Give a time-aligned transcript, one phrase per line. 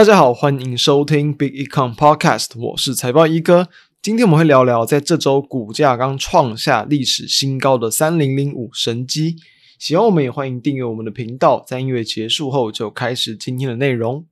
[0.00, 3.68] 大家好，欢迎收听 Big Econ Podcast，我是财报一哥。
[4.00, 9.36] 今天我们会聊聊在这周股价刚创下历史新高的三零零五神机。
[9.78, 11.62] 喜欢我们也欢迎订阅我们的频道。
[11.68, 14.24] 在音乐结束后，就开始今天的内容。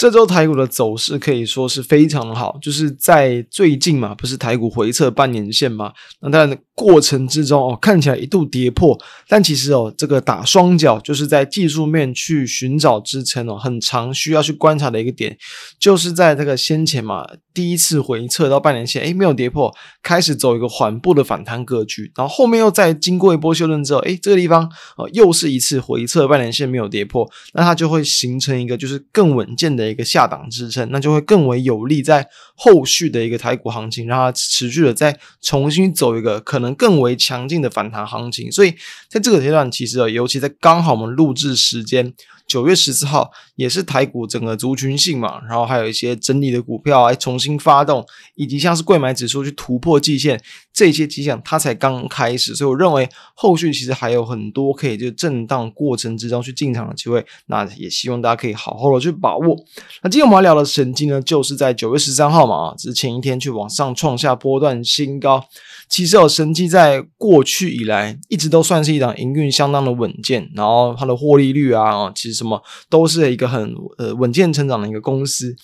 [0.00, 5.92] 这周台股的走势可以说是非常好，就是在最近嘛，不是台股回测半年线嘛？
[6.22, 15.36] 那当然过程之中哦，看起来一度跌破，但其实哦，这个打双脚就是在技术面去寻找支撑哦，很长需要去观察的一个点，
[15.78, 19.70] 就是在这个先前嘛，第一次回测到半年线，诶，没有跌破，
[20.02, 24.64] 开始走一个缓步的反弹格局，然后后面又再经过一波修正之后，诶，这个地方
[24.96, 29.89] 哦，又是一次回测半年线没有跌破，那它就会形成一个就是更稳健的。
[29.90, 38.50] 一个下档支撑，那就会更为有利在后续的一个台股行情，让它持续的再重新走一个可能更为强劲的反弹行情。
[38.50, 38.74] 所以
[39.08, 42.14] 在这个阶段，其实啊尤其在刚好我们录制时间。
[42.50, 59.56] 九月十四号也是台股整个族群性嘛，然后还有一些整理的股票来重新发动，以及像是柜买指数去突破季线这些迹象，它才刚开始，所以我认为后续其实还有很多可以就震荡过程之中去进场的机会，那也希望大家可以好好的去把握。
[60.02, 65.44] 那今天我们要聊的神机呢，就是在九月十三号嘛，啊，之前一天去往上创下波段新高。
[65.90, 75.54] 其实有神机在过去以来一直都算是一档营运相当的稳健，然后它的获利率啊，其实什么都是一个很呃稳健成长的一个公司。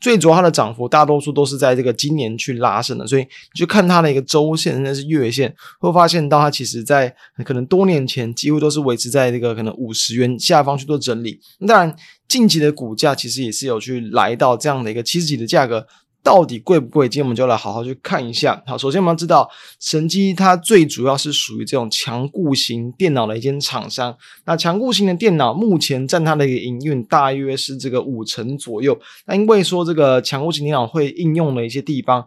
[0.00, 11.38] 最主要它的涨幅大多数都是在这个今年去拉升的，所以你就看它的一个周线甚至是月线，会发现到它其实在可能多年前几乎都是维持在这个可能五十元下方去做整理。
[11.66, 11.94] 当然
[12.26, 15.86] 近期的股价其实也是有去来到这样的一个七十几的价格。
[16.24, 17.06] 到底贵不贵？
[17.06, 18.60] 今天我们就来好好去看一下。
[18.66, 19.46] 好，首先我们要知道，
[19.78, 24.16] 神机它最主要是属于这种强固型电脑的一间厂商。
[24.46, 28.98] 那强固型的电脑目前占它的一个营运大约是这个五成左右。
[29.26, 32.24] 那因为说这个强固型电脑会应用的一些地方，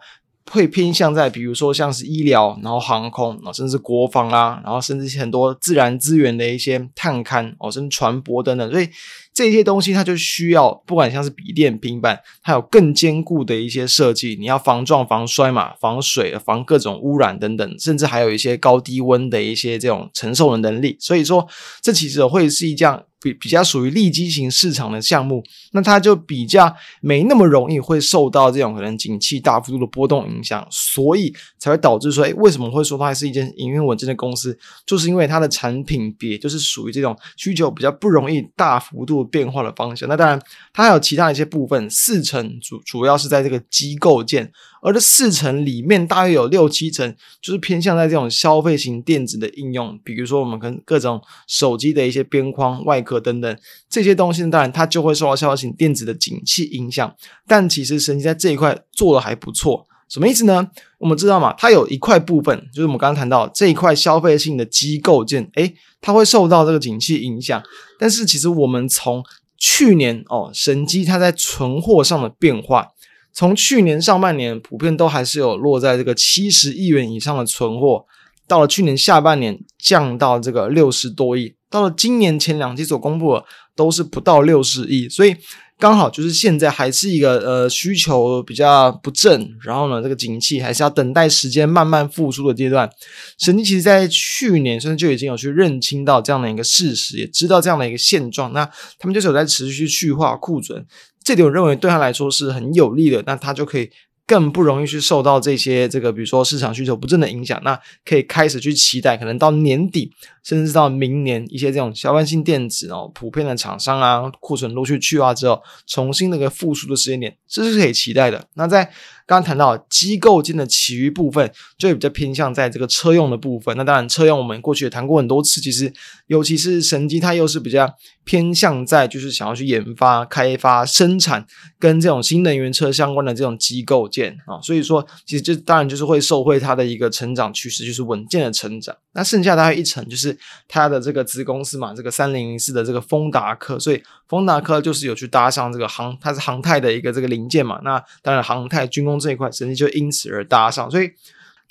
[0.51, 8.87] 会偏向在比如说像是医疗，然后航空，甚至国防啊，然后甚至很多自然资源的一些探勘哦，甚至船舶等等，所以。
[9.37, 14.35] 这些东西它就需要，不管像是笔电、平板，它有更坚固的一些设计。
[14.39, 20.97] 你要防撞、防摔嘛，防水、防各种污染等等，甚至还有一些高低温的一些这种承受的能力。
[20.99, 21.47] 所以说，
[21.83, 25.43] 这其实会是一项比比较属于利基型市场的项目，
[25.73, 34.57] 那它就比较没那么容易会受到这种可能景气大幅度的波动影响，所以才会导致说，诶，为什么会说它是一间营运稳健的公司？
[34.87, 39.26] 就是因为它的产品别就是属于这种需求比较不容易大幅度。
[39.27, 40.41] 变化的方向，那当然，
[40.73, 44.51] 它还有其他一些部分，四成主主要是在这个机构件，
[44.81, 53.57] 而这四成里面大约有六七成就是偏向在这种消费型电子的应用，比如说我们跟各种手机的一些边框、外壳等等。
[53.89, 57.15] 这些东西，当然它就会受到消费型电子的景气影响。
[57.47, 60.65] 但其实神机在这一块做的还不错，什么意思呢？
[60.99, 67.61] 我们知道嘛，它有一块部分，就是我们刚刚谈到这一块消费性的机构件，诶，它会受到这个景气影响。
[67.99, 69.21] 但是其实我们从
[69.57, 72.87] 去年哦，神机它在存货上的变化，
[73.33, 78.05] 从去年上半年普遍都还是有落在这个七十亿元以上的存货，
[78.47, 83.43] 到了去年下半年降到这个六十多亿，到了今年前两季所公布的
[83.75, 85.35] 都是不到六十亿，所以。
[85.79, 92.89] 刚好就是现在还是一个呃需求比较不振，然后呢，这个景气还是要等待时间慢慢复苏的阶段。
[93.37, 98.65] 神机其实在去年甚至就已经有去认清到这样的一个事实，也知道这样的一个现状，那
[98.97, 100.83] 他们就是有在持续去化库存，
[101.23, 103.89] 这点我认为对他来说是很有利的，那他就可以。
[104.27, 110.11] 更不容易去受到这些这个，比如说市场需求不振的影响，那可以开始去期待，可能到年底，
[110.43, 118.45] 甚至到明年，一些这种消费性电子哦，普遍的厂商啊，库存陆续去化之后，重新那个复苏的时间点，这是可以期待的。
[118.55, 118.91] 那在
[119.27, 123.75] 刚谈到机构间的其余部分，就比较偏向在这个车用的部分。
[123.77, 125.93] 那当然，车用我们过去也谈过很多次，其实
[126.27, 127.93] 尤其是神机，它又是比较
[128.23, 131.45] 偏向在就是想要去研发、开发、生产
[131.77, 134.61] 跟这种新能源车相关的这种机构件啊。
[134.61, 138.95] 所以说，其实这当然就是会受惠它的一个成长趋势，就是稳健的成长。
[139.17, 140.37] 那剩下大概一层就是
[140.69, 147.81] 它的这个子公司嘛，这个三零零四的这个丰达科，所以丰达科就是有去搭上这个航，它是航太的一个这个零件嘛。
[147.83, 149.17] 那当然，航太军工。
[149.19, 151.09] 这一块神机就因此而搭上，所以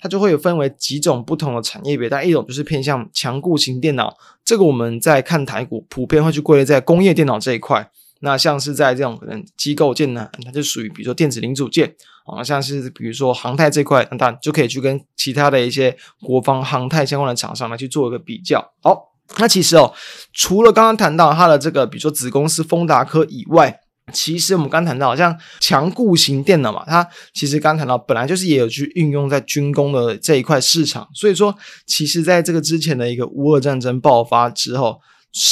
[0.01, 7.89] 它就会有分为几种不同的产业别，但一种就是偏向强固型电脑，这个我们在看台股普遍会去归类在工业电脑这一块。
[8.21, 11.95] 那像是在这种可能机构件呢，它就属于比如说电子零组件。
[12.27, 18.61] 啊，像是比如说航太这块，那当然就可以去跟其他的一些国防航太相关的厂商来去做一个比较。
[18.83, 19.95] 好，那其实哦，
[20.33, 23.79] 除了刚刚谈到它的这个比如说子公司丰达科以外，
[24.13, 35.01] 其实我们刚谈到，像强固型电脑嘛，它其实刚谈到本来就是也有去运用在军工的这一块市场，所以说，其实在这个之前的一个乌俄战争爆发之后，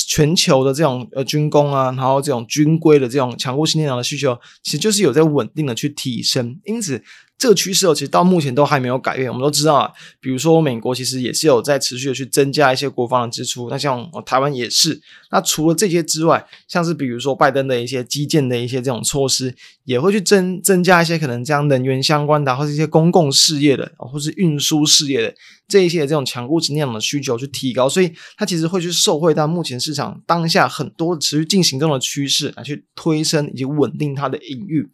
[0.09, 7.03] 全球的这种呃军工啊，然后这种军规的这种强固性电脑的需求，其实就是有在稳定的去提升，因此。
[7.45, 9.29] 这个趋势哦，其实到目前都还没有改变。
[9.29, 13.69] 我们都知道啊，比如说美国其实也是有在持续的去增加一些国防的支出。
[13.69, 14.99] 那像台湾也是。
[15.31, 19.55] 那除了这些之外，像是比如说拜登的一些基建的一些这种措施，
[19.85, 25.35] 也会去增增加一些可能这样能源相关的，或是一些公共事业的，或是运输事业的
[25.69, 27.87] 这一些这种强固型电脑的需求去提高。
[27.87, 34.89] 所以它其实会去受惠到目前市场当下很多持续进行中的趋势来去推升以及稳定它的隐喻。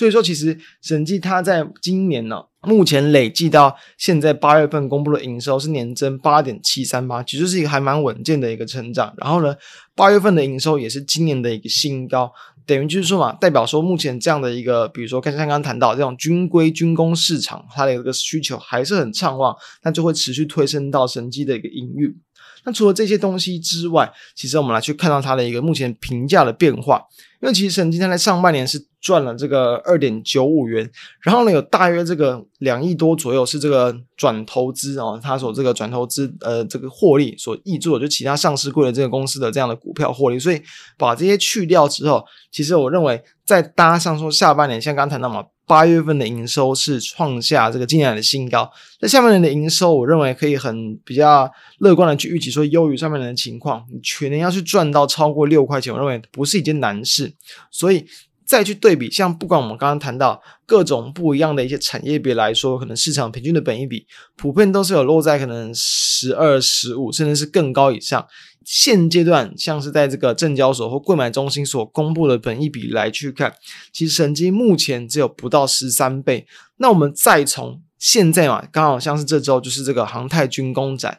[0.00, 9.12] 所以说，其实审计它在今年呢，目前累计到现在八月份公布的营收是年增八点七三八，其实是一个还蛮稳健的一个成长。
[9.18, 9.54] 然后呢，
[9.94, 12.32] 八月份的营收也是今年的一个新高，
[12.64, 22.16] 等于就是说嘛，代表说目前这样的一个，比如说看像刚刚谈到这种军规军工市场，它的一个需求还是很畅旺，那就会持续推升到审计的一个营运。
[22.64, 27.02] 那除了这些东西之外，其实我们来去看到它的一个目前评价的变化。
[27.42, 30.90] 因为其实审计它在上半年是赚了这个二点九五元，
[31.22, 40.38] 然后呢有大约这个两亿多左右是这个转投资哦，它所这个转投资呃这个获利所挹注的，就其他上市柜的这个公司的这样的股票获利。
[40.38, 40.60] 所以
[40.98, 42.22] 把这些去掉之后，
[42.52, 45.42] 其实我认为再搭上说下半年，像刚才那么。
[45.70, 48.68] 八月份的营收是创下这个今年的新高，
[48.98, 57.32] 那下半年的营收，我认为可以很比较乐观的去预期说优于上半年的情况，你全年要去赚到超过六块钱，我认为不是一件难事。
[57.70, 58.04] 所以
[58.44, 64.04] 再去对比，像不管我们刚刚谈到各种不一样的一些产业别来说，可能市场平均的本益比
[64.36, 68.26] 普遍都是有落在可能十二、十五，甚至是更高以上。
[68.72, 73.52] 现阶段，像是在这个证交所或柜买中心所公布的本益比来去看，
[73.92, 76.46] 其实审计目前只有不到十三倍。
[76.76, 81.18] 那我们再从现在嘛，刚好像是这周就是这个航太军工展。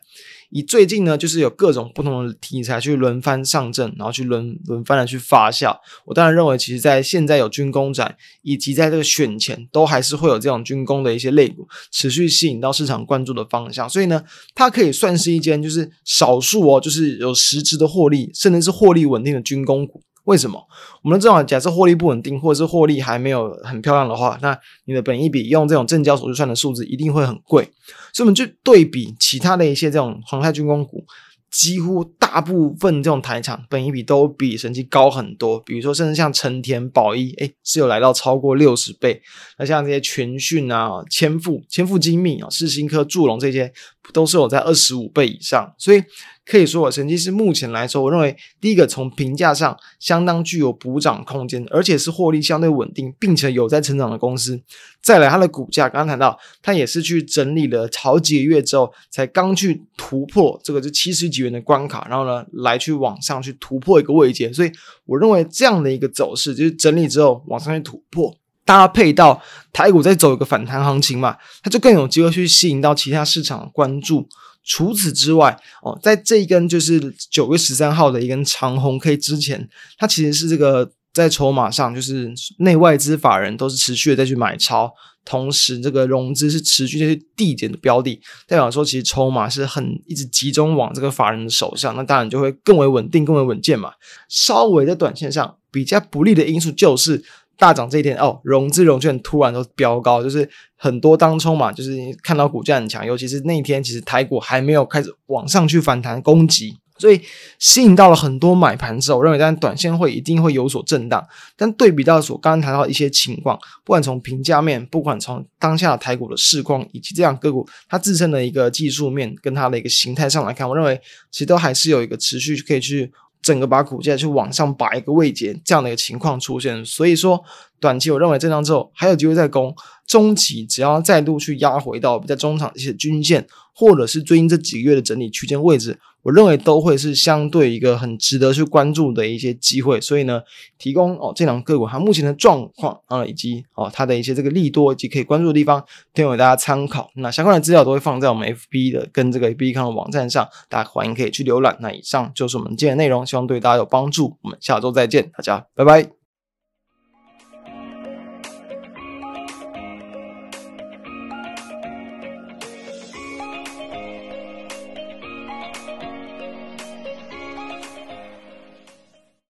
[0.52, 5.76] 以最近呢，就是有各种不同的题材去轮番上阵，然后去轮轮番的去发酵。
[6.06, 13.90] 我当然认为，其实在现在有军工展，以及在这个选前，都还是会有这种军工的一些类股持续吸引到市场关注的方向。
[13.90, 20.04] 所以呢，它可以算是一间就是少数哦，就是有实质的获利，甚至是获利稳定的军工股。
[20.32, 20.66] 为什么？
[21.04, 27.66] 我们这种假设获利不稳定，或者是获利还没有很漂亮的话，那你的本益比用这种证交所去算的数字一定会很贵。
[28.14, 31.04] 所以我们就对比其他的一些这种航太军工股，
[31.50, 35.60] 几乎大部分这种台厂本益比都比审计高很多。
[35.60, 39.22] 比如说，甚至像成田、宝一，诶，是有来到超过六十倍。
[39.60, 43.74] 那像这些全讯啊、千富、千富精密啊、世新科、祝融这些，
[44.14, 45.74] 都是有在二十五倍以上。
[45.78, 46.04] 所以。
[46.44, 54.60] 可以说，我成绩是目前来说，我认为第一个从评价上相当具有补涨空间，而且是获利相对稳定，并且有在成长的公司。
[55.04, 64.52] 再来，它的股价刚刚谈到，它也是去整理了好几个月之后，才刚去突破这个就七十几元的关卡，然后呢，来去往上去突破一个位阶。
[64.52, 64.72] 所以，
[65.06, 68.36] 我认为这样的一个走势，就是整理之后往上去突破，
[68.72, 69.42] 搭配到
[69.74, 74.30] 台股再走一个反弹行情嘛，它就更有机会去吸引到其他市场的关注。
[74.64, 79.68] 除此之外，哦，在这一根就是九月十三号的一根长红 K 之前，
[79.98, 84.90] 它其实是这个在筹码上，就是内外资法人都是持续的再去买超，
[85.26, 93.92] 同时这个融资是持续的去递减的标的，代表说其实筹码是很一直集中往这个法人的手上，那当然就会更为稳定、更为稳健嘛。
[94.30, 97.22] 稍微在短线上比较不利的因素就是。
[97.62, 107.22] 大涨这一天哦，融资融券突然都飙高，就是很多当冲嘛，就是看到股价很强，尤其是那一天，其实台股还没有开始往上去反弹攻击，所以
[107.60, 111.24] 吸引到了很多买盘之后，我认为但短线会一定会有所震荡。
[111.56, 121.00] 但对比到所刚刚谈到的一些情况，不管从评价面，不管从当下的台股的市况，以及这样个股它自身的一个技术面跟它的一个形态上来看，我认为
[121.30, 123.12] 其实都还是有一个持续可以去。
[123.42, 127.44] 整个把股价去往上拔一个位阶，这样的一个情况出现，所以说
[127.80, 129.74] 短期我认为震荡之后还有机会再攻，
[130.06, 140.00] 中期只要再度去压回到比较中场一些均线，或者是最近这几个月的整理区间位置，我认为都会是相对一个很值得去关注的一些机会。
[140.00, 140.42] 所以呢，
[140.78, 147.10] 提供哦这两个股它目前的状况啊，以及哦它的一些这个利多以及可以关注的地方，提供给大家参考。
[147.16, 151.78] 那相关的资料都会放在我们 FB 的跟这个 B 康的网站上，大家欢迎可以去浏览。
[151.82, 154.38] 那以上就是我们今天的内容，希望对大家有帮助。
[154.42, 156.21] 我们下周再见，大家拜拜。